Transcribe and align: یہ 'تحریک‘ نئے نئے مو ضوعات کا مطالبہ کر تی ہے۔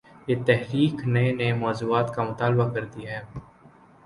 یہ 0.29 0.35
'تحریک‘ 0.45 0.95
نئے 1.13 1.29
نئے 1.39 1.49
مو 1.59 1.69
ضوعات 1.79 2.07
کا 2.15 2.21
مطالبہ 2.29 2.65
کر 2.73 2.83
تی 2.93 3.01
ہے۔ 3.09 3.19